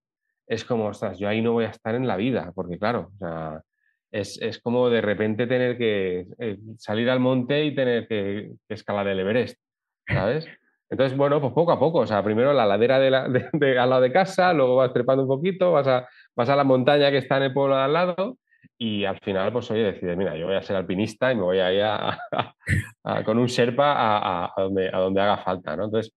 es 0.46 0.64
como, 0.64 0.86
ostras, 0.86 1.18
yo 1.18 1.28
ahí 1.28 1.42
no 1.42 1.52
voy 1.52 1.66
a 1.66 1.70
estar 1.70 1.94
en 1.94 2.06
la 2.06 2.16
vida, 2.16 2.52
porque 2.54 2.78
claro, 2.78 3.10
o 3.14 3.18
sea, 3.18 3.62
es, 4.10 4.60
como 4.62 4.90
de 4.90 5.00
repente 5.00 5.46
tener 5.46 5.76
que 5.76 6.26
eh, 6.38 6.58
salir 6.76 7.10
al 7.10 7.20
monte 7.20 7.64
y 7.64 7.74
tener 7.74 8.08
que, 8.08 8.52
escalar 8.68 9.06
el 9.08 9.20
Everest, 9.20 9.58
¿sabes? 10.06 10.46
Entonces, 10.90 11.16
bueno, 11.16 11.40
pues 11.40 11.52
poco 11.52 11.72
a 11.72 11.78
poco, 11.78 11.98
o 12.00 12.06
sea, 12.06 12.22
primero 12.22 12.52
la 12.52 12.66
ladera 12.66 12.98
de, 13.28 13.48
de, 13.52 13.78
al 13.78 13.90
lado 13.90 14.02
de 14.02 14.12
casa, 14.12 14.52
luego 14.52 14.76
vas 14.76 14.92
trepando 14.92 15.24
un 15.24 15.28
poquito, 15.28 15.72
vas 15.72 15.86
a, 15.86 16.08
vas 16.34 16.48
a 16.48 16.56
la 16.56 16.64
montaña 16.64 17.10
que 17.10 17.18
está 17.18 17.36
en 17.36 17.44
el 17.44 17.52
pueblo 17.52 17.76
de 17.76 17.82
al 17.82 17.92
lado 17.92 18.38
y 18.78 19.04
al 19.04 19.18
final, 19.18 19.52
pues 19.52 19.70
oye, 19.70 19.82
decides, 19.82 20.16
mira, 20.16 20.36
yo 20.36 20.46
voy 20.46 20.54
a 20.54 20.62
ser 20.62 20.76
alpinista 20.76 21.32
y 21.32 21.36
me 21.36 21.42
voy 21.42 21.58
a 21.58 21.72
ir 21.72 23.24
con 23.24 23.38
un 23.38 23.46
Sherpa 23.46 23.94
a, 23.96 24.52
donde, 24.56 24.88
a 24.88 24.98
donde 24.98 25.20
haga 25.20 25.38
falta, 25.38 25.76
¿no? 25.76 25.86
Entonces, 25.86 26.14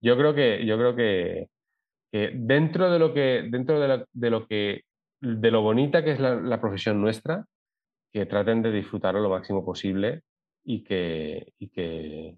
yo 0.00 0.16
creo 0.16 0.34
que, 0.34 0.64
yo 0.64 0.76
creo 0.78 0.94
que, 0.94 1.48
dentro 2.34 2.90
de 2.90 2.98
lo 3.00 3.12
que, 3.12 3.46
dentro 3.50 3.80
de 3.80 4.30
lo 4.30 4.46
que 4.46 4.82
de 5.20 5.50
lo 5.50 5.62
bonita 5.62 6.04
que 6.04 6.12
es 6.12 6.20
la, 6.20 6.60
profesión 6.60 7.00
nuestra, 7.00 7.44
que 8.12 8.26
traten 8.26 8.62
de 8.62 8.72
disfrutarlo 8.72 9.20
lo 9.20 9.30
máximo 9.30 9.64
posible 9.64 10.22
y 10.64 10.84
que, 10.84 11.52
y 11.58 11.68
que, 11.68 12.36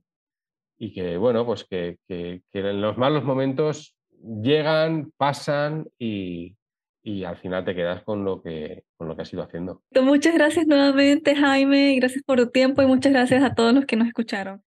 y 0.78 0.92
que 0.92 1.16
bueno, 1.16 1.44
pues 1.44 1.64
que, 1.64 1.98
que, 2.06 2.42
en 2.52 2.80
los 2.80 2.96
malos 2.96 3.24
momentos 3.24 3.96
llegan, 4.42 5.12
pasan 5.16 5.86
y, 5.98 6.56
y, 7.02 7.24
al 7.24 7.36
final 7.36 7.64
te 7.64 7.74
quedas 7.74 8.02
con 8.02 8.24
lo, 8.24 8.42
que, 8.42 8.84
con 8.96 9.08
lo 9.08 9.16
que 9.16 9.22
has 9.22 9.32
ido 9.32 9.42
haciendo. 9.42 9.82
Muchas 10.00 10.34
gracias 10.34 10.66
nuevamente, 10.66 11.34
Jaime, 11.34 11.96
gracias 11.96 12.22
por 12.24 12.38
tu 12.38 12.50
tiempo 12.50 12.82
y 12.82 12.86
muchas 12.86 13.12
gracias 13.12 13.42
a 13.42 13.54
todos 13.54 13.74
los 13.74 13.84
que 13.84 13.96
nos 13.96 14.08
escucharon. 14.08 14.62